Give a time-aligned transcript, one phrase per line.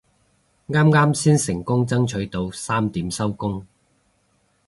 [0.67, 3.67] 啱啱先成功爭取到三點收工